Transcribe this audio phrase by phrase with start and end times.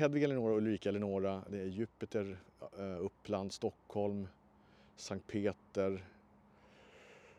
[0.00, 2.38] Hedvig Eleonora, Ulrika Eleonora, det är Jupiter,
[2.78, 4.28] eh, Uppland, Stockholm,
[4.96, 6.04] Sankt Peter,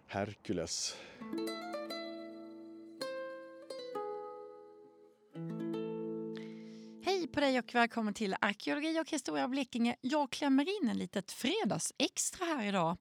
[0.07, 0.97] Herkules.
[7.03, 9.95] Hej på dig och välkommen till Arkeologi och historia av Blekinge.
[10.01, 12.97] Jag klämmer in en litet fredagsextra här idag.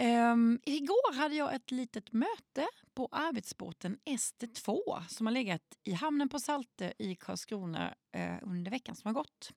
[0.00, 6.28] Um, igår hade jag ett litet möte på arbetsbåten ST2 som har legat i hamnen
[6.28, 9.52] på Salte i Karlskrona uh, under veckan som har gått.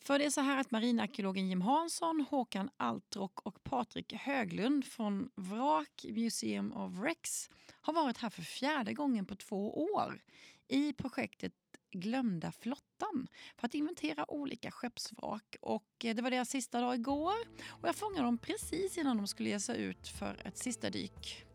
[0.00, 5.30] För det är så här att marinarkeologen Jim Hansson, Håkan Altrock och Patrik Höglund från
[5.34, 10.22] Vrak Museum of Rex har varit här för fjärde gången på två år
[10.68, 11.52] i projektet
[11.90, 15.56] Glömda flottan för att inventera olika skeppsvrak.
[15.60, 17.34] Och det var deras sista dag igår
[17.66, 21.46] och jag fångade dem precis innan de skulle ge sig ut för ett sista dyk.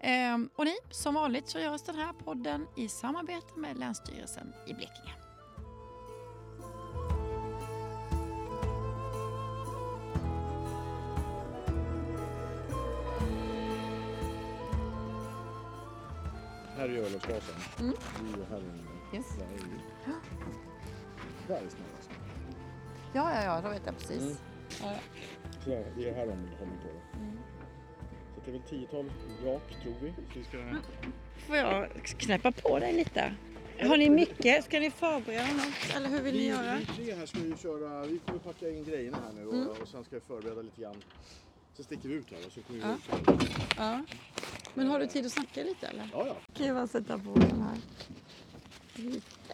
[0.00, 4.74] Ehm, och ni, som vanligt så görs den här podden i samarbete med Länsstyrelsen i
[4.74, 5.14] Blekinge.
[16.76, 17.54] Här är örlogsbasen.
[17.80, 17.94] Mm.
[19.12, 19.26] Yes.
[19.38, 20.18] Där är.
[21.48, 22.10] Där är snällast.
[23.12, 24.22] Ja, ja, ja, då vet jag precis.
[24.22, 24.36] Mm.
[24.82, 24.94] Ja.
[25.64, 26.88] Så där, det är här de håller på.
[27.12, 27.18] Då.
[27.18, 27.38] Mm.
[28.34, 29.10] Så det är väl tiotal
[29.42, 30.10] vrak tror vi.
[30.32, 30.58] Så vi ska...
[31.46, 33.34] Får jag knäppa på dig lite?
[33.80, 34.64] Har ni mycket?
[34.64, 35.96] Ska ni förbereda något?
[35.96, 36.76] Eller hur vill ni Vi, göra?
[36.76, 39.68] vi tre här ska ju köra, vi kommer packa in grejerna här nu och, Mm.
[39.68, 40.96] och sen ska vi förbereda lite grann.
[41.74, 42.94] Sen sticker vi ut här och så kommer vi Ja.
[43.32, 43.50] ut.
[43.76, 44.04] Ja.
[44.74, 46.08] Men har du tid att snacka lite eller?
[46.12, 46.36] Ja, ja.
[46.54, 47.76] Kan jag bara sätta på den här?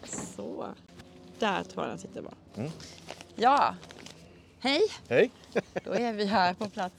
[0.05, 0.67] Så.
[1.39, 2.33] Där tror jag den sitter bra.
[2.55, 2.71] Mm.
[3.35, 3.75] Ja.
[4.59, 4.81] Hej!
[5.09, 5.31] Hej!
[5.83, 6.95] Då är vi här på plats.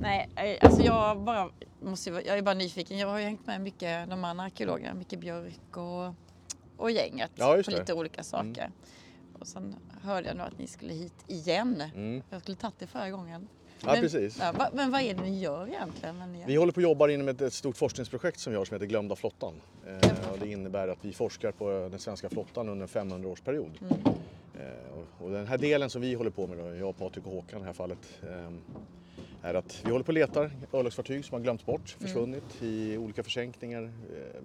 [0.00, 2.98] Nej, eh, alltså jag bara måste, jag är bara nyfiken.
[2.98, 6.14] Jag har ju hängt med mycket de andra arkeologerna, Micke Björk och,
[6.76, 8.70] och gänget Ja, på lite olika saker.
[9.38, 11.82] Och sen hörde jag nu att ni skulle hit igen.
[11.94, 12.22] Mm.
[12.30, 13.48] Jag skulle tagit det förra gången.
[13.86, 14.38] Ja, precis.
[14.40, 16.16] Ja, va, men vad är det ni gör egentligen?
[16.32, 18.74] Ni Vi håller på att jobba inom ett, ett stort forskningsprojekt som vi har som
[18.74, 19.54] heter Glömda flottan.
[19.86, 23.70] Eh, och det innebär att vi forskar på den svenska flottan under en 500-årsperiod.
[23.80, 23.92] Mm.
[24.54, 27.32] Eh, och, och den här delen som vi håller på med, då, jag, Patrik och
[27.32, 28.52] Håkan i det här fallet, eh,
[29.42, 32.08] är att vi håller på och letar örlogsfartyg som har glömts bort, Mm.
[32.08, 33.82] försvunnit i olika försänkningar.
[33.82, 34.40] Eh,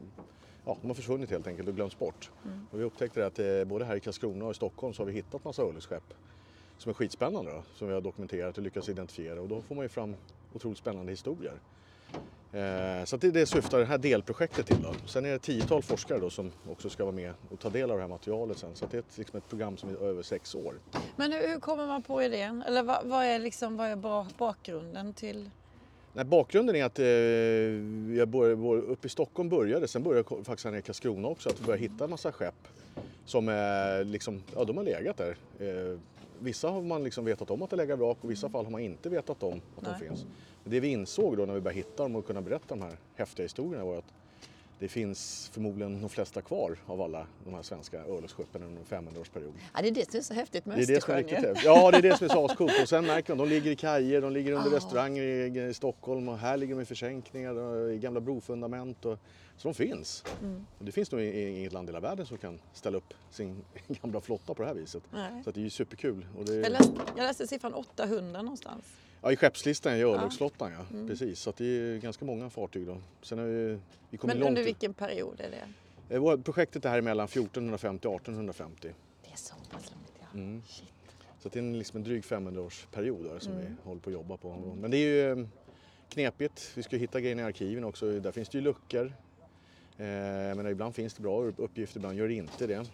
[0.66, 2.32] ja, de har försvunnit helt enkelt och glömts bort.
[2.46, 2.68] Mm.
[2.72, 5.14] Och vi upptäckte att eh, både här i Karlskrona och i Stockholm så har vi
[5.14, 6.14] hittat massa örlogsskepp
[6.78, 9.86] som är skitspännande då, som vi har dokumenterat och lyckats identifiera och då får man
[9.86, 10.16] ju fram
[10.54, 11.54] otroligt spännande historier.
[12.54, 14.82] Eh, Så det, det syftar det här delprojektet till.
[14.84, 14.94] Då.
[15.06, 17.98] Sen är det tiotal forskare då som också ska vara med och ta del av
[17.98, 18.70] det här materialet sen.
[18.74, 20.74] Så det är ett, liksom ett program som är över sex år.
[21.16, 22.64] Men hur, kommer man på idén?
[22.68, 25.50] Eller vad, vad är, liksom, vad är ba- bakgrunden till...
[26.14, 27.06] Nej, bakgrunden är att eh,
[28.18, 31.50] jag började, bör- uppe i Stockholm började, sen började jag faktiskt här i Karlskrona också,
[31.50, 32.68] att vi började hitta en massa skepp
[33.26, 35.38] som är liksom, ja de har legat där.
[35.60, 36.00] Eh,
[36.40, 38.82] vissa har man liksom vetat om att det legat vrak och vissa fall har man
[38.82, 39.94] inte vetat om att Nej.
[40.00, 40.26] de finns.
[40.64, 42.98] Men det vi insåg då när vi började hitta dem och kunna berätta de här
[43.16, 44.14] häftiga historierna var att
[44.80, 49.54] det finns förmodligen de flesta kvar av alla de här svenska örlogsskeppen under en 500-årsperiod.
[49.74, 51.38] Ja, det är det som är så häftigt med Det är det som är riktigt
[51.38, 51.64] häftigt.
[51.66, 52.82] Ja, det är det som är så ascoolt.
[52.82, 54.76] Och sen märker man, de ligger i kajer, de ligger under Ah.
[54.76, 59.06] restauranger i, i Stockholm och här ligger de i försänkningar, och i gamla brofundament.
[59.06, 59.20] Och,
[59.58, 60.24] så de finns.
[60.42, 60.66] Mm.
[60.80, 63.62] Och det finns nog inget land i hela världen som kan ställa upp sin
[64.02, 65.04] gamla flotta på det här viset.
[65.14, 65.44] Nej.
[65.44, 66.26] Så det är ju superkul.
[66.46, 68.86] Det, Jag, läste, jag läste siffran 800 någonstans.
[69.22, 71.08] Ja, I skeppslistan i örlogsflottan ja, Mm.
[71.08, 71.40] precis.
[71.40, 72.98] Så det är ganska många fartyg då.
[73.22, 74.50] Sen har vi, vi Men långt.
[74.50, 75.68] under i- vilken period är det?
[76.16, 78.94] Eh, vårt- Projektet är här mellan 1450 och 1850.
[79.24, 80.40] Det är så pass långt ja.
[80.40, 80.62] Mm.
[80.68, 80.92] Shit.
[81.40, 83.66] Så det är en, liksom en dryg 500-årsperiod där som Mm.
[83.66, 84.76] vi håller på att jobba på.
[84.82, 85.00] Men det är
[85.36, 85.48] ju eh,
[86.10, 86.72] knepigt.
[86.76, 88.20] Vi ska hitta grejer i arkiven också.
[88.20, 89.14] Där finns det ju luckor.
[89.98, 90.06] Eh,
[90.56, 92.86] menar, ibland finns det bra uppgifter, ibland gör det inte det.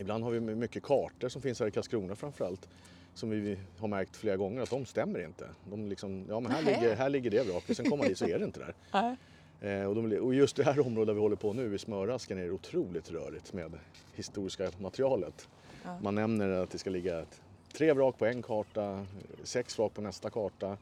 [0.00, 2.68] Ibland har vi mycket kartor som finns här i Karlskrona framförallt.
[3.18, 5.48] Som vi har märkt flera gånger att de stämmer inte.
[5.70, 8.26] De liksom, ja men här ligger, här ligger det vraket, sen kommer man dit så
[8.26, 8.74] är det inte där.
[9.60, 9.72] Nej.
[9.80, 12.38] Eh, och, de, och just det här området där vi håller på nu i Smörasken
[12.38, 13.78] är det otroligt rörigt med
[14.14, 15.48] historiska materialet.
[15.84, 15.98] Ja.
[16.00, 19.06] Man nämner att det ska ligga ett, tre vrak på en karta,
[19.42, 20.76] sex vrak på nästa karta.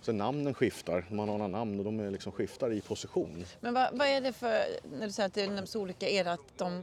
[0.00, 3.44] Sen namnen skiftar, man har några namn och de liksom skiftar i position.
[3.60, 4.64] Men vad, vad är det för,
[4.98, 6.82] när du säger att det nämns olika, är det att de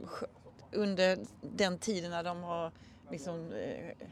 [0.72, 2.72] under den tiden när de har
[3.12, 4.08] liksom eh,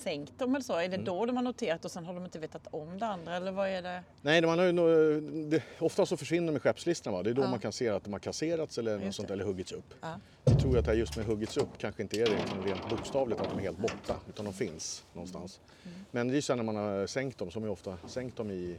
[0.00, 1.04] sänkt dem eller så, är det Mm.
[1.04, 3.68] då de har noterat och sen har de inte vetat om det andra eller vad
[3.68, 4.02] är det?
[4.22, 5.20] Nej, man har ju,
[5.50, 7.16] det, ofta så försvinner de i skeppslistorna.
[7.16, 7.22] Va?
[7.22, 7.50] Det är då Ja.
[7.50, 9.94] man kan se att de har kasserats eller något sånt eller huggits upp.
[10.00, 10.20] Ja.
[10.44, 12.88] Jag tror att det här just med huggits upp kanske inte är det liksom rent
[12.90, 15.60] bokstavligt att de är helt borta utan de finns någonstans.
[15.84, 15.98] Mm.
[16.10, 18.50] Men det är ju sen när man har sänkt dem, som är ofta sänkt dem
[18.50, 18.76] i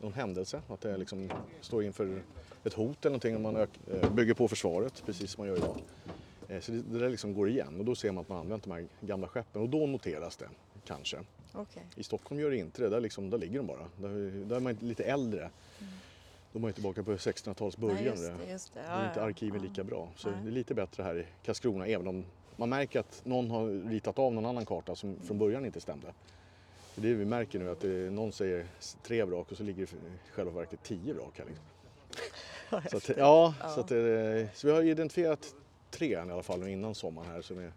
[0.00, 1.30] någon händelse, att det liksom
[1.60, 2.22] står inför
[2.64, 5.76] ett hot eller någonting och man eh, bygger på försvaret precis som man gör idag.
[6.50, 8.62] Eh, Så det, det där liksom går igen och då ser man att man använt
[8.64, 10.48] de här gamla skeppen och då noteras det
[10.84, 11.18] kanske.
[11.52, 11.82] Okej.
[11.96, 13.88] I Stockholm gör det inte det, där, liksom, där ligger de bara.
[13.96, 15.50] Där, där är man lite äldre.
[16.52, 17.96] Då är man tillbaka på 1600-talets början.
[17.98, 18.80] Nej, just det, just det.
[18.86, 19.68] Då är inte ja, arkiven ja.
[19.68, 20.08] lika bra.
[20.16, 20.38] Så Nej.
[20.42, 22.24] det är lite bättre här i Karlskrona även om
[22.56, 26.06] man märker att någon har ritat av någon annan karta som från början inte stämde.
[26.94, 28.66] Det är det vi märker nu att det, någon säger
[29.02, 31.44] tre vrak och så ligger det i själva verket tio vrak här.
[31.46, 31.64] Liksom.
[32.90, 33.68] Så att, ja, Ja.
[33.68, 35.54] Så, att, det- så vi har identifierat
[35.90, 37.42] tre i alla fall innan sommaren här.
[37.42, 37.72] Som är,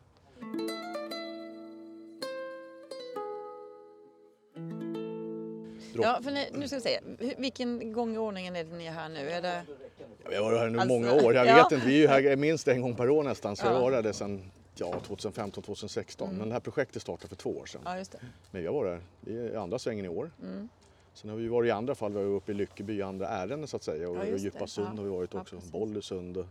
[5.95, 6.99] Ja, för ni, nu ska vi se.
[7.37, 9.29] Vilken gång i ordningen är det ni är här nu?
[9.29, 9.63] Är det...
[10.23, 11.33] Ja, vi har varit här nu Alltså, många år.
[11.35, 11.55] Jag ja.
[11.55, 13.55] vet inte, vi är ju här minst en gång per år nästan.
[13.55, 13.71] Så Ja.
[13.73, 16.27] jag har här sedan ja, 2015, 2016.
[16.27, 16.39] Mm.
[16.39, 17.81] Men det här projektet startade för två år sedan.
[17.85, 18.19] Ja, just det.
[18.51, 20.31] Men vi har varit här, det är andra svängen i år.
[20.41, 20.69] Mm.
[21.13, 23.27] Sen har vi varit i andra fall, vi har varit uppe i Lyckeby i andra
[23.27, 24.09] ärenden så att säga.
[24.09, 24.37] Och Ja, ja, det.
[24.37, 24.97] Djupasund Ja.
[24.97, 25.71] har vi varit Ja, också, precis.
[25.71, 26.45] Bollesund och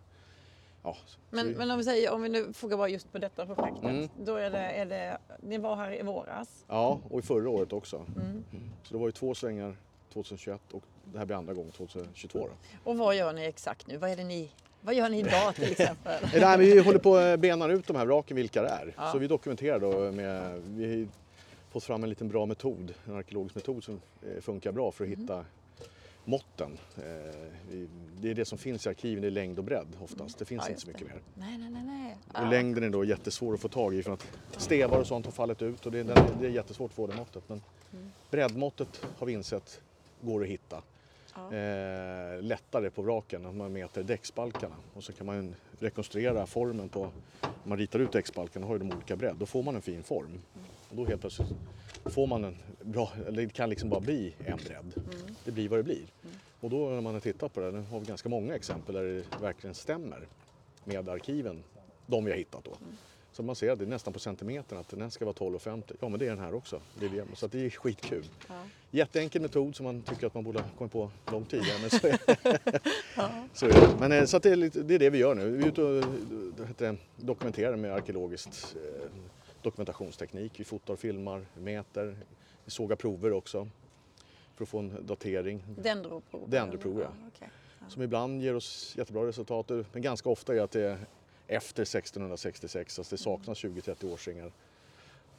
[0.82, 0.96] ja.
[1.30, 3.84] Men, men om vi säger, om vi nu fokuserar bara just på detta projektet.
[3.84, 4.08] Mm.
[4.18, 6.64] Då är det, är det, ni var här i våras.
[6.68, 7.96] Ja, och i förra året också.
[7.96, 8.44] Mm.
[8.82, 9.76] Så det var ju två svängar
[10.12, 12.90] 2021 och det här blir andra gången 2022 då.
[12.90, 13.96] Och vad gör ni exakt nu?
[13.96, 14.50] Vad är det ni,
[14.80, 16.24] vad gör ni idag till exempel?
[16.24, 18.94] Eh, Nej, vi håller på att bena ut de här vraken, vilka det är.
[18.96, 19.12] Ja.
[19.12, 21.08] Så vi dokumenterar då med, vi har
[21.70, 25.12] fått fram en liten bra metod, en arkeologisk metod som eh, funkar bra för att
[25.12, 25.44] Mm.
[26.24, 26.78] Måtten.
[26.96, 27.02] Eh,
[28.20, 30.38] Det är det som finns i arkiven, är längd och bredd oftast.
[30.38, 31.14] Det finns Ja, inte så mycket det.
[31.14, 31.22] mer.
[31.34, 31.82] Nej, nej, nej.
[31.84, 32.16] nej.
[32.28, 32.50] Och Ja.
[32.50, 34.26] längden är då jättesvår att få tag i för att
[34.56, 36.04] stevar och sånt har fallit ut och det är,
[36.40, 37.48] det är jättesvårt att få det måttet.
[37.48, 38.12] Men Mm.
[38.30, 39.80] breddmåttet har vi insett
[40.20, 40.82] går att hitta.
[41.34, 41.56] Ja.
[41.56, 47.00] Eh, lättare på vraken när man mäter däcksbalkarna och så kan man rekonstruera formen på,
[47.40, 50.02] när man ritar ut däcksbalkarna har ju de olika bredd, då får man en fin
[50.02, 50.40] form.
[50.90, 51.48] Och då helt plötsligt
[52.04, 54.92] får man en bra, eller det kan liksom bara bli en bredd.
[54.96, 55.34] Mm.
[55.44, 56.06] Det blir vad det blir.
[56.60, 59.04] Och då när man har tittat på det, nu har vi ganska många exempel där
[59.04, 60.28] det verkligen stämmer
[60.84, 61.62] med arkiven,
[62.06, 62.70] de vi har hittat då.
[63.32, 65.82] Så man ser att det är nästan på centimetern att den här ska vara 12,50.
[66.00, 66.80] Ja men det är den här också.
[67.00, 67.24] Det är det.
[67.36, 68.24] Så det är skitkul.
[68.48, 68.54] Ja.
[68.90, 71.78] Jätteenkel metod som man tycker att man borde ha kommit på långt tidigare.
[71.80, 72.18] Men så är,
[73.16, 73.30] Ja.
[73.52, 73.96] så är det.
[74.00, 75.50] Men, eh, så det, är det är det vi gör nu.
[75.50, 79.10] Vi är ute och heter det, dokumenterar med arkeologiskt eh,
[79.62, 80.60] dokumentationsteknik.
[80.60, 82.16] Vi fotar, filmar, mäter,
[82.64, 83.68] vi sågar prover också
[84.56, 85.64] för att få en datering.
[85.82, 86.50] Dendroprov?
[86.50, 87.28] Dendroprov, ja.
[87.36, 87.48] okej.
[87.88, 90.98] Som ibland ger oss jättebra resultat men ganska ofta är att det
[91.52, 94.52] efter 1666, alltså det saknas 20-30 årsringar.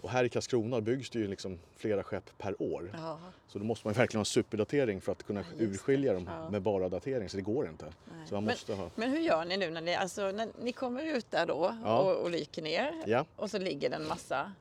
[0.01, 2.91] Och här i Karlskrona byggs det ju liksom flera skepp per år.
[2.93, 6.49] Ja, Så då måste man verkligen ha superdatering för att kunna Ja, urskilja dem Ja.
[6.49, 7.85] med bara datering, så det går inte.
[7.85, 8.27] nej.
[8.27, 8.89] Så man men, måste ha...
[8.95, 11.99] men hur gör ni nu när ni, alltså, när ni kommer ut där då Ja.
[11.99, 14.51] och, och lyker ner Ja, och så ligger det en massa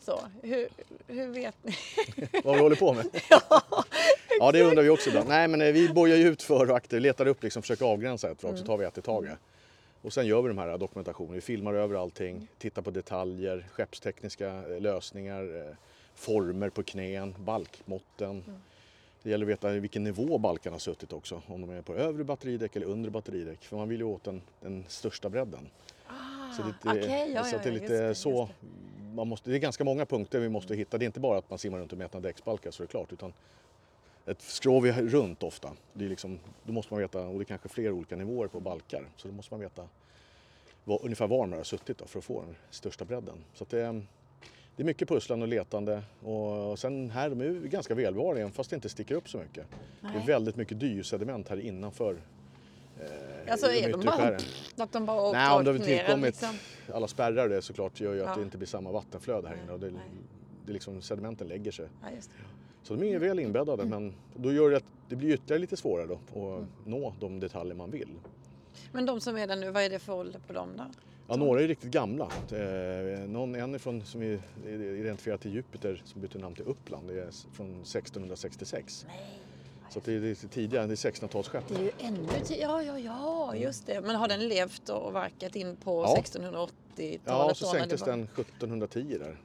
[0.00, 0.20] så.
[0.42, 0.68] Hur,
[1.06, 1.74] hur vet ni?
[2.44, 3.06] vad vi håller på med.
[4.38, 5.28] Ja, det undrar vi också ibland.
[5.28, 8.30] Nej, men eh, vi bojar ju ut för och akter, letar upp, liksom, försöker avgränsa
[8.30, 9.38] ett vrak, så tar vi ett i taget.
[10.02, 11.34] Och sen gör vi de här dokumentationerna.
[11.34, 15.74] Vi filmar över allting, tittar på detaljer, skeppstekniska eh, lösningar, eh,
[16.14, 18.44] former på knän, balkmåtten.
[19.22, 21.42] Det gäller att veta vilken nivå balkarna har suttit också.
[21.46, 23.64] Om de är på övre batteridäck eller undre batteridäck.
[23.64, 25.68] För man vill ju åt den, den största bredden.
[26.06, 28.48] Ah, Så det, okej, ja, så det är lite det, så.
[29.14, 30.98] Man måste, det är ganska många punkter vi måste hitta.
[30.98, 33.12] Det är inte bara att man simmar runt och mäter däcksbalkar så är det klart.
[33.12, 33.32] Utan
[34.26, 35.70] ett skrov är runt ofta.
[35.92, 38.60] Det är liksom, då måste man veta, och det är kanske fler olika nivåer på
[38.60, 39.04] balkar.
[39.16, 39.88] Så då måste man veta
[40.84, 43.36] var, ungefär var de har suttit då, för att få den största bredden.
[43.54, 44.06] Så det, är-
[44.76, 46.02] det är mycket pusslande och letande.
[46.22, 49.66] Och sen här, de är ganska välbevariga fast det inte sticker upp så mycket.
[50.00, 50.26] Det är Nej.
[50.26, 52.16] väldigt mycket dyrsediment här innanför.
[53.00, 54.38] Eh, Alltså, är de bara.
[54.84, 56.58] Att de bara Nej, om det har tillkommit liksom.
[56.94, 58.34] alla spärrar det såklart gör ju att Ja.
[58.36, 59.72] det inte blir samma vattenflöde här Nej, inne.
[59.72, 60.02] Och det, nej.
[60.66, 61.86] det är liksom, sedimenten lägger sig.
[62.02, 62.08] Ja.
[62.82, 66.06] Så de är väl inbäddade men då gör det att det blir ytterligare lite svårare
[66.06, 68.08] då att nå de detaljer man vill.
[68.92, 70.84] Men de som är där nu, vad är det för ålder på dem då?
[71.28, 72.24] Ja, några är riktigt gamla.
[72.52, 74.40] Eh, någon, en ifrån, som är
[75.00, 79.06] identifierad till Jupiter som bytte namn till Uppland, det är från 1666.
[79.08, 79.16] Nej.
[79.90, 81.62] Så det är tidigare, det är 1600-talsskepp.
[81.68, 84.00] Det är ju ännu ti- Ja, ja, ja, just det.
[84.00, 86.16] Men har den levt och verkat in på Ja.
[86.22, 87.20] 1680-talet?
[87.24, 89.36] Ja, och så sänktes den 1710 där.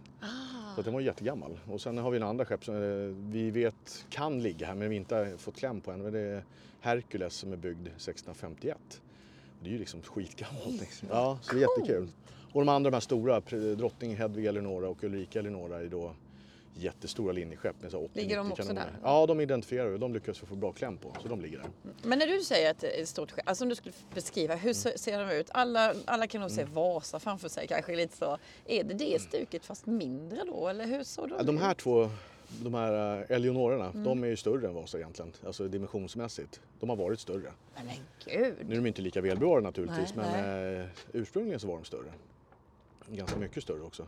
[0.77, 1.59] Så den var jättegammal.
[1.71, 4.89] Och sen har vi en andra skepp som eh, vi vet kan ligga här men
[4.89, 6.01] vi inte har fått kläm på än.
[6.01, 6.43] Men det är
[6.81, 8.77] Hercules som är byggd 1651.
[9.57, 10.81] Och det är ju liksom skitgammalt.
[10.81, 11.07] liksom.
[11.11, 12.09] Ja, så det är jättekul.
[12.53, 13.39] Och de andra de här stora,
[13.75, 16.13] drottning Hedvig Eleonora och Ulrika Eleonora är då
[16.77, 18.85] jättestora linjeskepp med så 80 Ligger de 90 också kanoner.
[18.85, 18.99] där?
[19.03, 19.97] Ja, de identifierar vi.
[19.97, 21.13] De lyckas få bra kläm på.
[21.21, 21.67] Så de ligger där.
[22.03, 24.97] Men när du säger att ett stort skepp, alltså om du skulle beskriva, hur se-
[24.97, 25.47] ser de ut?
[25.51, 28.37] Alla, alla kan nog se Vasa framför sig kanske lite så.
[28.65, 31.77] Är det det stuket fast mindre då eller hur såg de Ja, De här ut?
[31.77, 32.09] två
[32.63, 34.03] de här eh, Eleonorerna, Mm.
[34.03, 36.61] de är ju större än Vasa egentligen, alltså dimensionsmässigt.
[36.79, 37.51] De har varit större.
[37.75, 37.95] Nej, men
[38.37, 38.55] gud.
[38.67, 42.11] Nu är de inte lika välbevarade naturligtvis, Nej, men eh, ursprungligen så var de större.
[43.07, 44.07] Ganska mycket större också.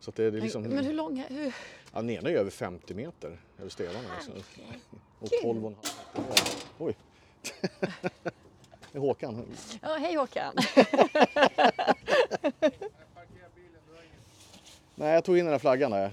[0.00, 1.24] Så det, är liksom, Men, hur långa...
[1.28, 1.54] Hur...
[1.92, 4.14] ja, den ena är över 50 meter över stenarna.
[4.16, 4.32] Alltså.
[5.18, 5.90] Och 12,5 meter.
[6.78, 6.96] Oj!
[8.92, 9.46] Det är Håkan.
[9.82, 10.54] Ja, hej Håkan.
[14.94, 16.10] Nej, jag tog in den här flaggan där.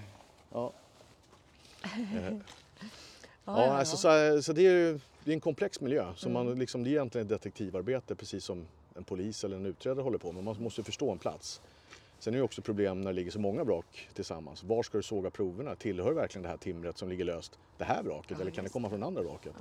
[0.52, 0.74] Ja.
[1.84, 2.40] Ja,
[3.46, 6.14] Ja, alltså, så, så det är ju det är en komplex miljö.
[6.16, 8.66] Så man, liksom, det är egentligen ett detektivarbete precis som
[8.96, 10.44] en polis eller en utredare håller på med.
[10.44, 11.62] Man måste förstå en plats.
[12.20, 14.64] Sen är det också problem när det ligger så många vrak tillsammans.
[14.64, 15.76] Var ska du såga proverna?
[15.76, 18.90] Tillhör verkligen det här timret som ligger löst det här vraket eller kan det komma
[18.90, 19.54] från andra vraket?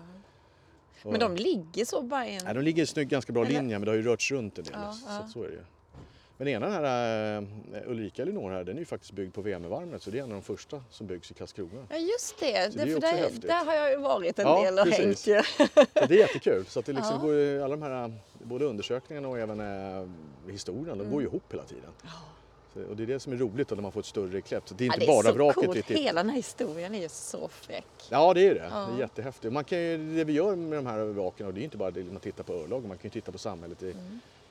[1.02, 2.44] Och- Men de ligger så bara i en...
[2.44, 4.58] Nej, de ligger i snygg, ganska bra Eller- linje men det har ju rörts runt
[4.58, 4.72] en del.
[4.76, 5.28] Ja, så, ja.
[5.28, 5.60] så är det ju.
[6.38, 10.02] Men ena den här eh, Ulrika Elinor här, den är ju faktiskt byggd på Vemövarmet
[10.02, 11.86] så det är en av de första som byggs i Karlskrona.
[11.90, 13.42] Ja just det, Så det är där, häftigt.
[13.42, 15.26] där har jag ju varit en Ja, del och precis.
[15.26, 15.46] hängt.
[15.46, 16.64] Så det är jättekul.
[16.66, 17.26] Så att det liksom Ja.
[17.26, 20.08] går alla de här, både undersökningarna och även eh,
[20.52, 21.10] historien, de Mm.
[21.12, 21.90] går ju ihop hela tiden.
[22.76, 24.42] Så, och det är det som är roligt då, när man får ett större.
[24.64, 25.90] Så det är Ja, inte det är bara så vraket coolt.
[25.90, 27.86] Hela den här historien är ju så fräck.
[28.10, 28.68] Ja det är det.
[28.70, 28.86] Ja.
[28.90, 29.52] Det är jättehäftigt.
[29.52, 31.90] Man kan ju, det vi gör med de här vraken, och det är inte bara
[31.90, 33.94] det man tittar på örlogen, man kan ju titta på samhället i,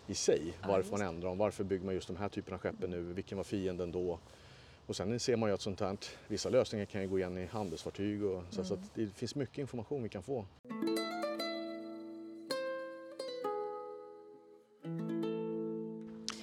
[0.07, 0.41] i sig.
[0.61, 3.01] Varför just man ändrar dem, varför bygger man just de här typerna av skeppen nu,
[3.01, 4.19] vilken var fienden då?
[4.87, 7.45] Och sen ser man ju att sånt här, vissa lösningar kan ju gå igen i
[7.45, 10.45] handelsfartyg och så, så att det finns mycket information vi kan få.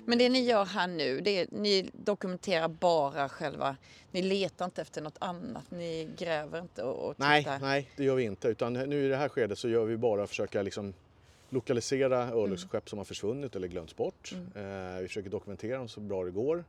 [0.07, 3.77] Men det ni gör här nu, det är, ni dokumenterar bara själva,
[4.11, 7.59] ni letar inte efter något annat, ni gräver inte och, och Nej, tittar.
[7.59, 8.49] nej, det gör vi inte.
[8.49, 10.95] Utan nu i det här skedet så gör vi bara försöka liksom
[11.51, 14.33] lokalisera örlogsskepp som har försvunnit eller glömts bort.
[14.55, 16.65] Eh, vi försöker dokumentera dem så bra det går.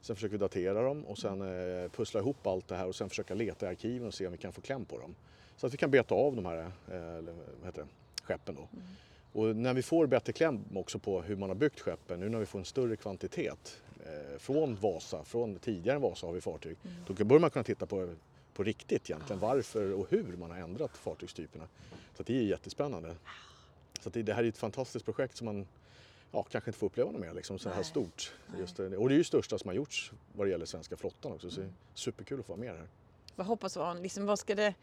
[0.00, 3.08] Sen försöker vi datera dem och sen eh, pussla ihop allt det här och sen
[3.08, 5.14] försöka leta i arkiven och se om vi kan få kläm på dem.
[5.56, 7.86] Så att vi kan beta av de här eh, heter det,
[8.22, 8.68] skeppen då.
[9.34, 12.38] Och när vi får bättre kläm också på hur man har byggt skeppen, nu när
[12.38, 16.76] vi får en större kvantitet eh, från Vasa, från tidigare Vasa har vi fartyg,
[17.06, 18.14] då börjar man kunna titta på,
[18.54, 21.64] på riktigt egentligen varför och hur man har ändrat fartygstyperna.
[22.16, 23.16] Så det är jättespännande.
[24.00, 25.66] Så det, det här är ett fantastiskt projekt som man
[26.32, 27.84] ja, kanske inte får uppleva något mer liksom, så här Nej.
[27.84, 28.32] stort.
[28.58, 28.96] Just det.
[28.96, 31.50] Och det är ju det största som har gjorts vad det gäller svenska flottan också,
[31.50, 32.88] så det är superkul att få vara med här.
[33.36, 34.74] Vad hoppas man, liksom, vad, ska det,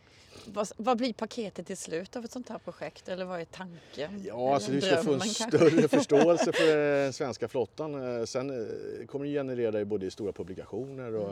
[0.45, 3.09] vad, vad blir paketet till slut av ett sånt här projekt?
[3.09, 4.23] Eller vad är tanken?
[4.27, 8.17] Ja, alltså vi ska få en större förståelse för den svenska flottan.
[8.19, 11.29] Eh, Sen eh, kommer det generera i både i stora publikationer och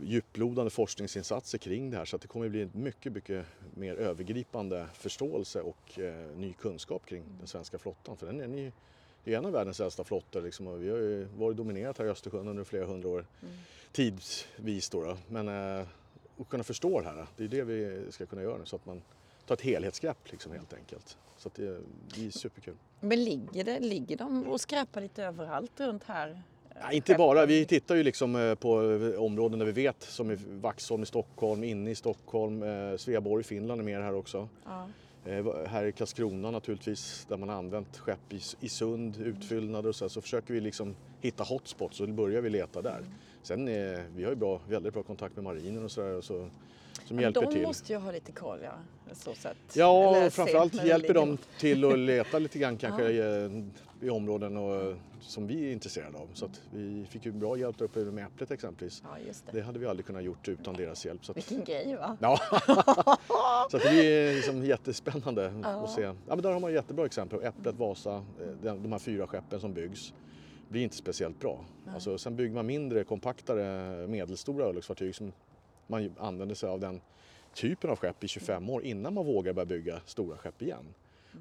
[0.00, 0.10] Mm.
[0.10, 4.86] djuplodande forskningsinsatser kring det här så att det kommer bli en mycket, mycket mer övergripande
[4.94, 8.16] förståelse och eh, ny kunskap kring den svenska flottan.
[8.16, 8.72] För den är, ni,
[9.24, 12.08] det är en av världens äldsta flottor liksom, vi har ju varit dominerat här i
[12.08, 13.54] Östersjön under flera hundra år Mm.
[13.92, 14.90] tidsvis.
[14.90, 15.16] Då, då.
[15.28, 15.86] Men eh,
[16.40, 18.86] att kunna förstå det här, det är det vi ska kunna göra nu så att
[18.86, 19.02] man
[19.46, 21.18] tar ett helhetsgrepp liksom, helt enkelt.
[21.36, 21.80] Så att det,
[22.14, 22.74] det är superkul.
[23.00, 26.42] Men ligger, det, ligger de och skräpar lite överallt runt här?
[26.80, 30.30] Ja, inte bara, vi tittar ju liksom eh, på eh, områden där vi vet som
[30.30, 34.48] i Vaxholm i Stockholm, inne i Stockholm, eh, Sveaborg i Finland är med här också.
[34.64, 34.88] Ja.
[35.66, 40.04] Här i Karlskrona naturligtvis där man har använt skepp i, i sund, utfyllnader och så,
[40.04, 43.04] här, så försöker vi liksom hitta hotspots och då börjar vi leta där.
[43.42, 46.48] Sen eh, vi har ju bra, väldigt bra kontakt med marinen och sådär så,
[47.06, 47.62] som Men hjälper de till.
[47.62, 48.72] måste ju ha lite koll, ja.
[49.12, 49.56] Så sätt.
[49.72, 53.70] Ja, Eller och framförallt hjälper de till att leta lite grann kanske i,
[54.00, 56.28] i områden och, som vi är intresserade av.
[56.34, 59.02] Så vi fick ju bra hjälp där uppe med Äpplet exempelvis.
[59.04, 59.58] Ja, det.
[59.58, 61.24] Det hade vi aldrig kunnat gjort utan deras hjälp.
[61.24, 62.16] Så att, Vilken grej, va?
[62.20, 62.40] ja.
[63.70, 66.02] så att det är liksom jättespännande att se.
[66.02, 67.44] Ja, men där har man jättebra exempel.
[67.44, 68.14] Äpplet, Vasa,
[68.64, 70.12] eh, de här fyra skeppen som byggs
[70.70, 71.64] blir inte speciellt bra.
[71.94, 75.32] Alltså, sen bygger man mindre, kompaktare, medelstora örlogsfartyg som
[75.86, 77.00] man använder sig av den
[77.54, 80.94] typen av skepp i 25 år innan man vågar börja bygga stora skepp igen.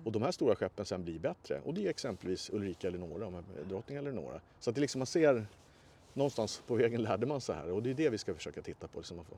[0.04, 3.98] Och de här stora skeppen sen blir bättre och det är exempelvis Ulrika Eleonora, drottning
[3.98, 4.42] Eleonora.
[4.60, 5.46] Så att det liksom man ser
[6.20, 8.88] någonstans på vägen lärde man sig här och det är det vi ska försöka titta
[8.88, 9.00] på.
[9.00, 9.38] Liksom får.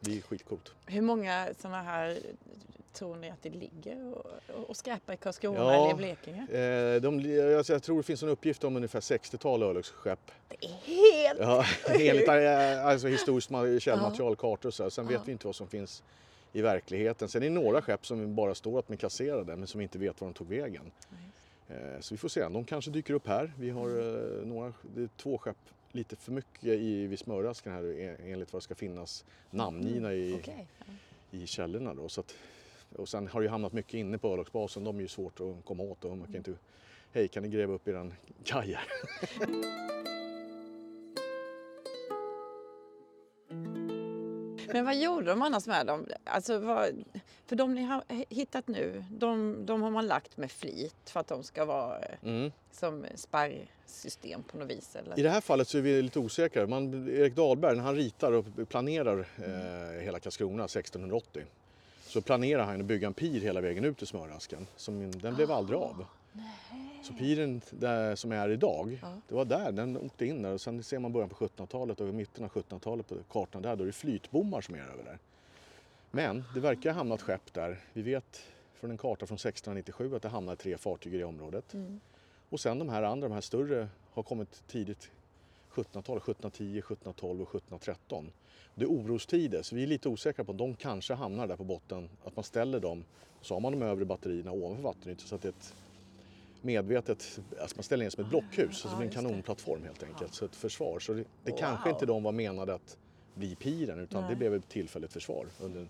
[0.00, 0.72] Det är skitcoolt.
[0.86, 2.18] Hur många sådana här
[2.92, 4.26] tror ni att det ligger och,
[4.70, 5.72] och skräpar i Karlskrona Ja.
[5.74, 6.42] eller i Blekinge?
[6.94, 10.30] Eh, de, alltså jag tror det finns en uppgift om ungefär 60-tal örlogsskepp.
[10.48, 11.40] Det är helt...
[11.40, 14.82] Ja, enligt eh, alltså historiskt ma- källmaterial, kartor och så.
[14.82, 14.90] här.
[14.90, 15.22] Sen vet Ja.
[15.26, 16.02] vi inte vad som finns
[16.52, 17.28] i verkligheten.
[17.28, 19.98] Sen är det några skepp som bara står att de är klasserade men som inte
[19.98, 20.90] vet var de tog vägen.
[21.68, 23.52] Eh, Så vi får se, de kanske dyker upp här.
[23.58, 24.72] Vi har eh, några,
[25.16, 25.56] två skepp
[25.92, 30.34] lite för mycket i, vid smörasken här eh, enligt vad det ska finnas namngivna i,
[30.40, 30.66] Okej.
[30.78, 30.84] ja.
[31.38, 31.94] i källorna.
[31.94, 32.08] Då.
[32.08, 32.34] Så att,
[32.96, 35.64] och sen har det ju hamnat mycket inne på örlogsbasen, de är ju svårt att
[35.64, 36.04] komma åt.
[36.04, 36.54] Och man kan inte,
[37.12, 38.86] Hej, kan ni gräva upp eran kaj här?
[44.72, 46.06] Men vad gjorde de annars med dem?
[46.24, 47.04] Alltså, vad,
[47.46, 51.28] för de ni har hittat nu, de, de har man lagt med flit för att
[51.28, 52.52] de ska vara mm.
[52.72, 54.96] som spärrsystem på något vis?
[54.96, 55.18] Eller?
[55.18, 56.66] I det här fallet så är vi lite osäkra.
[56.66, 61.42] Man, Erik Dahlberg, när han ritar och planerar eh, hela Karlskrona 1680
[62.06, 64.66] så planerar han att bygga en pir hela vägen ut till Smörasken.
[64.76, 66.04] Som, den blev aldrig av.
[66.32, 67.00] Nej.
[67.02, 69.08] Så piren där, som är idag, ja.
[69.28, 72.14] det var där den åkte in där och sen ser man början på 1700-talet och
[72.14, 75.18] mitten av 1700-talet på kartan där, då är det flytbommar som är över där.
[76.10, 77.78] Men det verkar ha hamnat skepp där.
[77.92, 78.42] Vi vet
[78.74, 81.74] från en karta från 1697 att det hamnade tre fartyg i området.
[81.74, 82.00] Mm.
[82.48, 85.10] Och sen de här andra, de här större, har kommit tidigt
[85.72, 88.32] 1700-tal, 1710, 1712 och 1713.
[88.74, 91.64] Det är orostider så vi är lite osäkra på om de kanske hamnar där på
[91.64, 93.04] botten, att man ställer dem
[93.40, 95.74] och så har man de övre batterierna ovanför vattenytan så att det är ett
[96.62, 100.44] medvetet, alltså man ställer in som ett blockhus, det blir en kanonplattform helt enkelt, så
[100.44, 100.98] ett försvar.
[100.98, 101.58] Så det, det wow.
[101.58, 102.98] kanske inte de var menade att
[103.34, 104.30] bli piren utan Nej.
[104.30, 105.88] det blev ett tillfälligt försvar under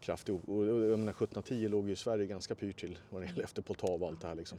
[0.00, 0.34] kraftig...
[0.34, 4.06] Och, och, och, 1710 låg ju Sverige ganska pyrt till vad det gäller efter Poltava
[4.06, 4.58] och allt det här liksom.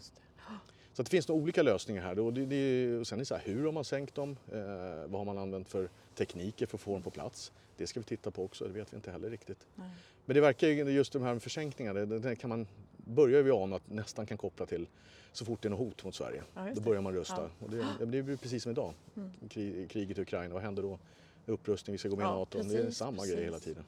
[0.93, 2.19] Så det finns nog olika lösningar här.
[2.19, 4.37] Och, det, det, och sen är det så här, hur har man sänkt dem?
[4.51, 4.59] Eh,
[5.07, 7.51] vad har man använt för tekniker för att få dem på plats?
[7.77, 9.67] Det ska vi titta på också, det vet vi inte heller riktigt.
[9.75, 9.89] Nej.
[10.25, 12.67] Men det verkar ju, just de här försänkningarna, det, det kan man,
[13.09, 14.87] börjar vi ana att nästan kan koppla till
[15.31, 16.43] så fort det är något hot mot Sverige.
[16.55, 17.41] Ja, då börjar man rusta.
[17.41, 17.65] Ja.
[17.65, 19.87] Och det, det blir precis som idag, mm.
[19.87, 20.53] kriget i Ukraina.
[20.53, 20.99] Vad händer då?
[21.45, 22.57] Upprustning, vi ska gå med i NATO.
[22.57, 23.33] Precis, det är samma precis.
[23.33, 23.83] grej hela tiden.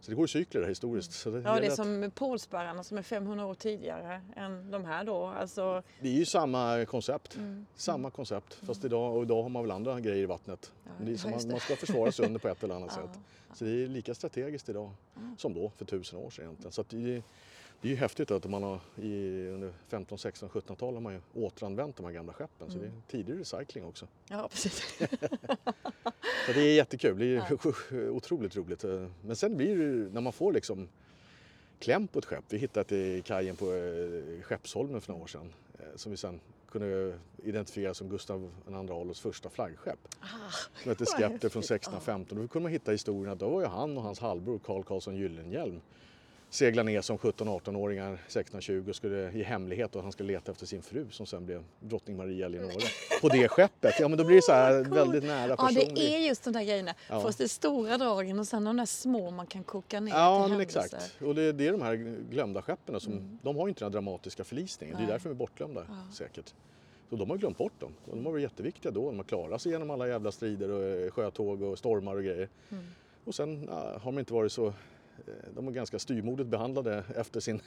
[0.00, 1.12] Så det går i cykler historiskt.
[1.12, 5.04] Så det ja, det är som polspärrarna som är 500 år tidigare än de här
[5.04, 5.26] då.
[5.26, 5.82] Alltså...
[6.00, 7.36] Det är ju samma koncept.
[7.36, 7.66] Mm.
[7.74, 8.54] Samma koncept.
[8.54, 8.86] Fast mm.
[8.86, 10.72] idag, och idag har man väl andra grejer i vattnet.
[10.84, 13.02] Ja, det är som man, man ska försvara sig under på ett eller annat ja.
[13.02, 13.20] sätt.
[13.54, 15.36] Så det är lika strategiskt idag mm.
[15.38, 16.72] som då för tusen år sedan egentligen.
[16.72, 17.22] Så det,
[17.82, 21.20] det är ju häftigt att man har i, under 15, 16, 1700-talet har man ju
[21.34, 22.68] återanvänt de här gamla skeppen.
[22.68, 22.72] Mm.
[22.72, 23.02] Så det är mm.
[23.08, 24.06] tidig recycling också.
[24.28, 24.98] Ja, precis.
[26.46, 28.08] så det är jättekul, det är ja.
[28.10, 28.84] otroligt roligt.
[29.22, 30.88] Men sen blir det när man får liksom
[31.78, 32.44] kläm på ett skepp.
[32.48, 36.16] Vi hittade det i kajen på eh, Skeppsholmen för några år sedan eh, som vi
[36.16, 39.98] sen kunde identifiera som Gustav II Adolfs första flaggskepp.
[40.20, 40.26] Ah,
[40.82, 42.38] som hette Skepter från 1615.
[42.38, 45.16] Då kunde man hitta historien att då var ju han och hans halvbror Carl Karlsson
[45.16, 45.80] Gyllenhielm
[46.52, 50.82] segla ner som 17-18-åringar 1620 och skulle i hemlighet och han skulle leta efter sin
[50.82, 52.86] fru som sen blev drottning Maria Eleonora
[53.20, 53.94] på det skeppet.
[54.00, 54.94] Ja men då blir det så här cool.
[54.94, 55.88] väldigt nära personligt.
[55.88, 56.94] Ja det är just de där grejerna.
[57.08, 57.20] Ja.
[57.20, 60.52] Först det stora dragen och sen de där små man kan koka ner Ja till
[60.52, 61.16] men exakt.
[61.20, 61.94] Och det, det, är de här
[62.30, 63.38] glömda skeppen som, mm.
[63.42, 64.96] de har ju inte den dramatiska förlisningen.
[64.96, 66.14] Det är därför de är bortglömda ja.
[66.14, 66.54] säkert.
[67.10, 67.92] Så de har glömt bort dem.
[68.04, 69.06] Och de har varit jätteviktiga då.
[69.06, 72.48] De har klarat sig genom alla jävla strider och eh, sjötåg och stormar och grejer.
[72.70, 72.84] Mm.
[73.24, 74.72] Och sen ja, har de inte varit så
[75.54, 77.60] de var ganska styrmodigt behandlade efter sin,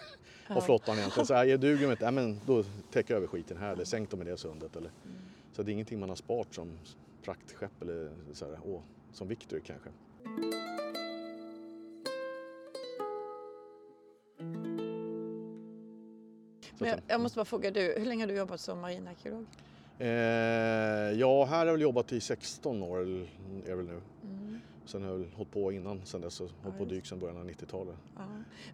[0.48, 0.56] ja.
[0.56, 1.28] av flottan egentligen.
[1.28, 4.26] Så här, duger inte, men då täcker jag över skiten här eller sänk dem i
[4.26, 4.76] det sundet.
[4.76, 4.90] Eller.
[5.06, 5.18] Mm.
[5.54, 6.72] Så det är ingenting man har sparat som
[7.24, 9.90] praktskepp eller så här, åh, som Victor kanske.
[16.78, 19.46] Men jag, jag, måste bara fråga, du, hur länge har du jobbat som marinarkeolog?
[20.00, 20.08] Eh,
[21.20, 23.00] ja, här har jag väl jobbat i 16 år
[23.66, 24.02] är väl nu.
[24.86, 27.96] Sen har jag hållit på innan sen dess hållit på dyk sedan början av 90-talet.
[28.16, 28.22] Ja.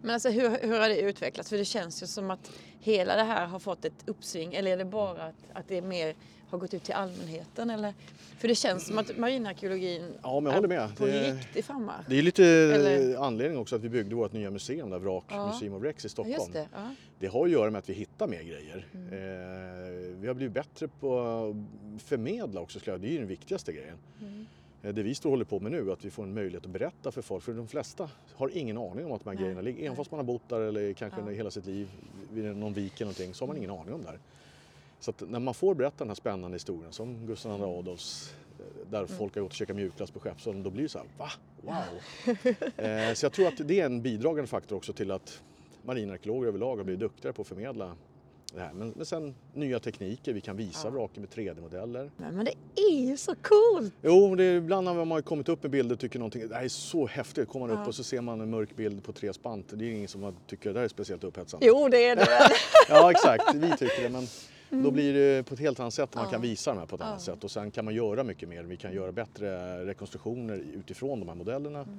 [0.02, 1.48] Men alltså hur, hur har det utvecklats?
[1.48, 4.54] För det känns ju som att hela det här har fått ett uppsving.
[4.54, 6.14] Eller är det bara att, att det mer
[6.52, 7.70] har gått ut till allmänheten?
[7.70, 7.94] Eller?
[8.38, 10.78] För det känns som att marinarkeologin ja, men jag håller med.
[10.78, 12.06] är på det, riktig frammarsch.
[12.08, 13.16] Det är lite eller?
[13.16, 15.46] anledning också att vi byggde vårt nya museum, där Vrak ja.
[15.46, 16.52] Museum of Rex i Stockholm.
[16.52, 16.68] Det.
[16.72, 16.94] Ja.
[17.18, 17.26] det.
[17.26, 18.86] har att göra med att vi hittar mer grejer.
[18.94, 19.06] Mm.
[19.06, 23.96] Eh, vi har blivit bättre på att förmedla också, det är ju den viktigaste grejen.
[24.20, 24.31] Mm.
[24.82, 27.12] Eh, det vi står håller på med nu att vi får en möjlighet att berätta
[27.12, 27.44] för folk.
[27.44, 29.42] För de flesta har ingen aning om att de här Nej.
[29.42, 29.84] grejerna ligger.
[29.84, 31.28] Även fast man har bott där eller kanske ja.
[31.28, 31.88] hela sitt liv
[32.32, 34.18] vid någon vik eller någonting så har man ingen aning om det här.
[35.00, 38.90] Så att när man får berätta den här spännande historien som Gustav II Adolfs eh,
[38.90, 39.08] där mm.
[39.08, 41.30] folk har gått och käkat mjukglass på Skeppsholmen, då blir det så här, va?
[41.60, 41.74] Wow!
[42.84, 45.42] eh, så jag tror att det är en bidragande faktor också till att
[45.82, 47.96] marinarkeologer överlag har blivit duktigare på att förmedla
[48.54, 48.72] det här.
[48.72, 50.90] Men, men sen nya tekniker, vi kan visa ja.
[50.90, 52.10] vraken med 3D-modeller.
[52.16, 53.94] Men det är ju så coolt!
[54.02, 56.54] Jo, det är, ibland när man har kommit upp med bilder och tycker någonting, det
[56.54, 57.82] här är så häftigt, kommer man ja.
[57.82, 59.66] upp och så ser man en mörk bild på tre spant.
[59.72, 61.66] Det är ingen som tycker det där är speciellt upphetsande.
[61.66, 62.26] Jo, det är det
[62.88, 64.08] Ja, exakt, vi tycker det.
[64.08, 64.26] Men
[64.70, 64.84] mm.
[64.84, 66.30] då blir det på ett helt annat sätt man ja.
[66.30, 67.44] kan visa de här på ett annat sätt.
[67.44, 68.62] Och sen kan man göra mycket mer.
[68.62, 71.78] Vi kan göra bättre rekonstruktioner utifrån de här modellerna.
[71.78, 71.98] Mm.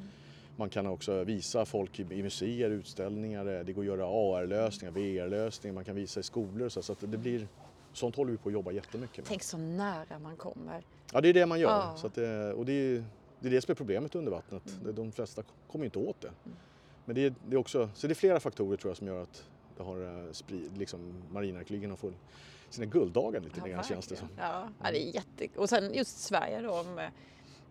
[0.56, 5.86] Man kan också visa folk i museer, utställningar, det går att göra AR-lösningar, VR-lösningar, man
[5.86, 7.48] kan visa i skolor så, att det blir
[7.94, 9.26] Sånt håller vi på att jobba jättemycket med.
[9.26, 10.84] Tänk så nära man kommer.
[11.14, 11.70] Ja, det är det man gör.
[11.70, 11.96] Ja.
[11.98, 13.04] Så det, och det är,
[13.40, 14.64] det är det som är problemet under vattnet.
[14.82, 14.96] Mm.
[14.96, 16.28] De flesta kommer inte åt det.
[16.28, 16.58] Mm.
[17.06, 19.22] Men det är, det är, också, så det är flera faktorer tror jag som gör
[19.22, 19.44] att
[19.78, 22.14] det har eh, sprid, liksom marinarkeologin har fått
[22.70, 24.28] sina gulddagar lite ja, grann känns det som.
[24.38, 25.60] Ja, ja det är jätte...
[25.60, 27.12] Och sen just Sverige då med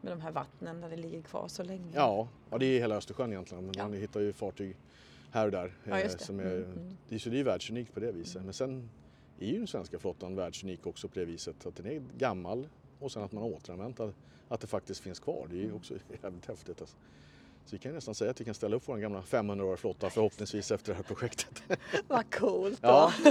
[0.03, 1.93] med de här vattnen där det ligger kvar så länge.
[1.95, 3.65] Ja, ja det är hela Östersjön egentligen.
[3.65, 3.83] Men Ja.
[3.89, 4.77] man hittar ju fartyg
[5.31, 5.73] här och där.
[5.85, 6.25] Ja, eh, just det.
[6.25, 7.19] Som är, Mm, mm.
[7.21, 8.43] så det är världsunikt på det viset.
[8.45, 8.91] Men sen
[9.41, 13.13] är ju den svenska flottan världsunik också på det viset att den är gammal och
[13.13, 14.01] sen att man har återanvänt
[14.49, 15.47] att, det faktiskt finns kvar.
[15.51, 16.81] Det är ju också jävligt häftigt.
[16.81, 16.97] Alltså.
[17.65, 20.71] Så vi kan nästan säga att vi kan ställa upp vår gamla 500-åriga flotta förhoppningsvis
[20.71, 21.63] efter det här projektet.
[22.09, 22.79] Vad coolt!
[22.83, 23.13] Ja.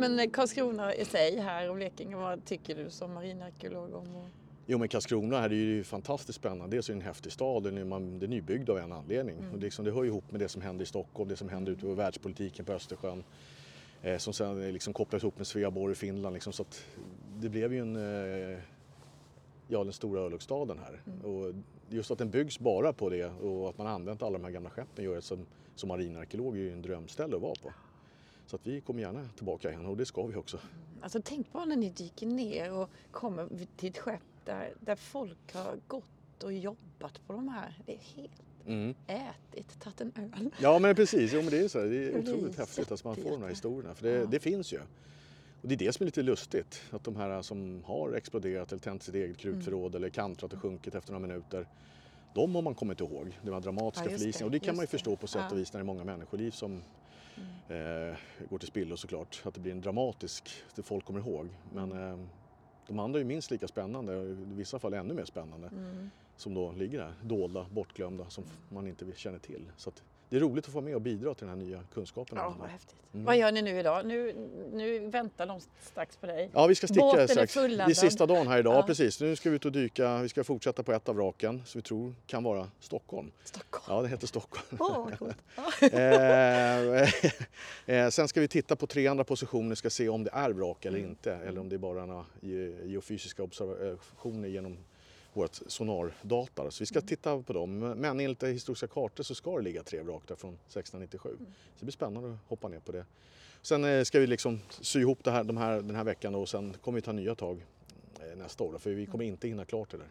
[0.00, 4.16] Men eh, Karlskrona i sig här och Blekinge, vad tycker du som marinarkeolog om?
[4.16, 4.26] Och...
[4.66, 6.76] Jo men Karlskrona här är ju fantastiskt spännande.
[6.76, 9.38] Dels är det en häftig stad, den är, är nybyggd av en anledning.
[9.38, 9.52] Mm.
[9.52, 11.72] Och det, liksom, det hör ihop med det som händer i Stockholm, det som händer
[11.72, 13.24] ute på världspolitiken på Östersjön.
[14.02, 16.34] Eh, som sen eh, liksom kopplas ihop med Sveaborg i Finland.
[16.34, 16.86] Liksom, så att
[17.38, 18.58] det blev ju en, eh,
[19.68, 21.00] ja, den stora örlogsstaden här.
[21.06, 21.20] Mm.
[21.20, 21.54] Och
[21.88, 24.70] just att den byggs bara på det och att man använt alla de här gamla
[24.70, 27.72] skeppen gör det som, som marinarkeolog är ju en drömställe att vara på.
[28.50, 30.58] Så att vi kommer gärna tillbaka igen och det ska vi också.
[31.00, 35.54] Alltså tänk bara när ni dyker ner och kommer till ett skepp där, där folk
[35.54, 37.78] har gått och jobbat på de här.
[37.86, 38.94] Det är helt Mm.
[39.06, 40.50] ätit, tagit en öl.
[40.60, 41.78] Ja men precis, jo, men det är så.
[41.78, 43.94] Det är Det otroligt häftigt att man får de här historierna.
[43.94, 44.26] För det, Ja.
[44.26, 44.78] det finns ju.
[45.62, 46.82] Och det är det som är lite lustigt.
[46.90, 50.94] Att de här som har exploderat eller tänt sitt eget krutförråd eller kantrat och sjunkit
[50.94, 51.66] efter några minuter.
[52.34, 54.46] De har man kommit ihåg, de här dramatiska Ja, förlisningarna.
[54.46, 55.40] Och det kan man ju förstå på sätt.
[55.40, 55.52] Mm.
[55.52, 56.82] och vis när det är många människoliv som
[57.68, 58.16] eh,
[58.50, 59.42] går till spillo såklart.
[59.44, 61.48] Att det blir en dramatisk, det folk kommer ihåg.
[61.72, 62.18] Men eh,
[62.86, 65.68] de andra är minst lika spännande och i vissa fall ännu mer spännande.
[65.68, 66.10] Mm.
[66.36, 69.70] Som då ligger där, dolda, bortglömda, som man inte känner till.
[69.76, 72.38] Så att det är roligt att få med och bidra till den här nya kunskapen.
[72.38, 72.96] Ja, vad häftigt.
[73.14, 73.24] Mm.
[73.26, 74.06] Vad gör ni nu idag?
[74.06, 74.34] Nu,
[74.72, 76.50] nu väntar de strax på dig.
[76.54, 77.54] Ja, vi ska sticka Båten är strax.
[77.54, 78.82] Det är sista dagen här idag, Ja.
[78.82, 79.20] precis.
[79.20, 80.18] Nu ska vi ut och dyka.
[80.22, 83.30] Vi ska fortsätta på ett av vraken som vi tror kan vara Stockholm.
[83.44, 83.96] Stockholm.
[83.96, 84.78] Ja, det heter Stockholm.
[85.18, 85.36] Coolt.
[87.86, 90.84] eh, sen ska vi titta på tre andra positioner, ska se om det är vrak
[90.84, 91.10] eller Mm.
[91.10, 91.32] inte.
[91.34, 94.76] Eller om det är bara några ge- geofysiska observationer genom
[95.40, 96.70] vårt sonardata.
[96.70, 97.06] Så vi ska Mm.
[97.06, 97.78] titta på dem.
[97.78, 101.28] Men enligt historiska kartor så ska det ligga tre vrak där från 1697.
[101.28, 101.44] Mm.
[101.46, 103.04] Så det blir spännande att hoppa ner på det.
[103.62, 106.48] Sen eh, ska vi liksom sy ihop det här, de här den här veckan och
[106.48, 107.66] sen kommer vi ta nya tag
[108.20, 108.78] eh, nästa år.
[108.78, 110.06] För vi kommer inte hinna klart det där.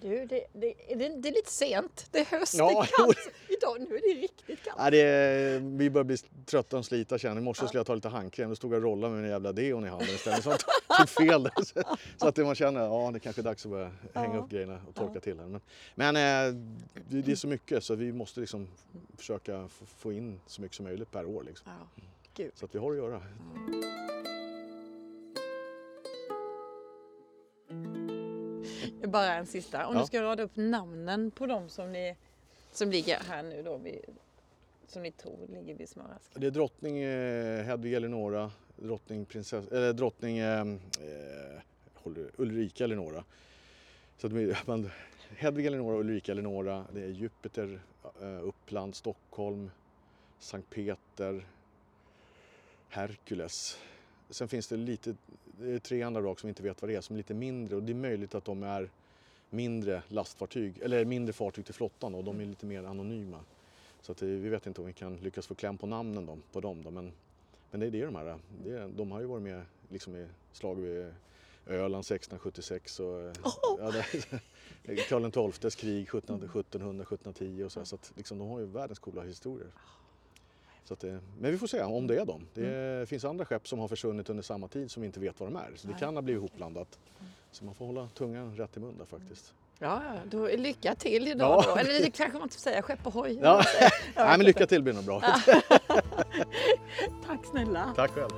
[0.00, 2.06] Du, det, det, det, det är lite sent.
[2.10, 3.18] Det är höst, Ja, det är kallt.
[3.48, 4.76] Idag, nu är det riktigt kallt.
[4.78, 7.68] Ja, det är, vi börjar bli trötta och slita känner I morse Ja.
[7.68, 9.88] skulle jag ta lite handkräm, då stod jag och rollade med en jävla deon i
[9.88, 10.44] handen istället.
[10.44, 10.54] Så
[10.88, 11.52] jag fel där.
[11.64, 14.40] Så- Så att man känner, ja det kanske är dags att börja hänga Ja.
[14.40, 15.46] upp grejerna och torka till här.
[15.46, 15.60] Men,
[15.94, 16.54] men eh,
[17.08, 18.68] det, är så mycket så vi måste liksom
[19.18, 21.42] försöka få- in så mycket som möjligt per år.
[21.44, 21.72] Liksom.
[21.96, 22.02] Ja,
[22.36, 22.50] gud.
[22.54, 23.22] Så att vi har att göra.
[29.08, 29.86] Bara en sista.
[29.86, 30.00] Om Ja.
[30.00, 32.16] du ska rada upp namnen på dem som, ni,
[32.72, 34.00] som ligger här nu då, vid,
[34.86, 36.30] som ni tror ligger vid Smörask.
[36.34, 41.60] Det är drottning eh, Hedvig Eleonora, drottning, prinsess, eller drottning eh, eh,
[42.36, 43.24] Ulrika Eleonora.
[44.18, 44.90] Så att de- man,
[45.36, 47.80] Hedvig Eleonora Ulrika Eleonora, det är Jupiter,
[48.22, 49.70] eh, Uppland, Stockholm,
[50.38, 51.46] Sankt Peter,
[52.88, 53.78] Herkules.
[54.30, 55.14] Sen finns det lite,
[55.58, 57.34] det är tre andra vrak som vi inte vet vad det är, som är lite
[57.34, 58.90] mindre och det är möjligt att de är
[59.50, 63.40] mindre lastfartyg, eller mindre fartyg till flottan och de är lite mer anonyma.
[64.02, 66.38] Så att eh, vi vet inte om vi kan lyckas få kläm på namnen då,
[66.52, 66.82] på dem.
[66.82, 67.12] Då, men,
[67.70, 68.38] men det är det de här.
[68.64, 71.12] Det är, de har ju varit med liksom, i slag vid
[71.66, 73.32] Öland 1676 och eh,
[73.78, 78.60] ja, det, Karl XIIs krig 1700, 1700 1710 och så, så att liksom, de har
[78.60, 79.68] ju världens coola historier.
[80.90, 82.46] Så att, eh, men vi får se om det är dem.
[82.54, 85.48] Det finns andra skepp som har försvunnit under samma tid som vi inte vet vad
[85.48, 85.70] de är.
[85.76, 86.00] Så det Nej.
[86.00, 86.98] kan ha blivit ihopblandat.
[87.50, 89.54] Så man får hålla tungan rätt i mun där faktiskt.
[89.78, 91.72] Ja, ja, då lycka till idag Ja.
[91.74, 91.80] då.
[91.80, 93.38] Eller det kanske man inte får säga, skepp ohoj.
[93.42, 93.62] Ja.
[94.16, 95.20] Nej, men lycka till blir nog bra.
[97.26, 97.92] Tack snälla.
[97.96, 98.30] Tack själv.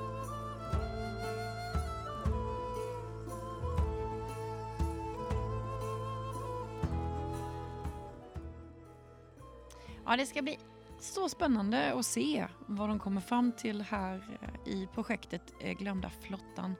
[10.05, 10.57] Ja, det ska bli
[11.03, 16.09] så spännande att se vad de kommer fram till här eh, i projektet eh, Glömda
[16.21, 16.75] flottan.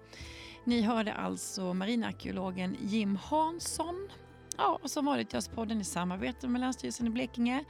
[0.63, 4.09] Ni hörde alltså marinarkeologen Jim Hansson.
[4.57, 7.63] Ja, och som vanligt görs podden i samarbete med Länsstyrelsen i Blekinge.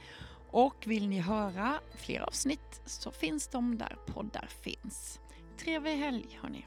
[0.50, 5.20] Och vill ni höra fler avsnitt så finns de där poddar finns.
[5.58, 6.66] Trevlig helg hörni!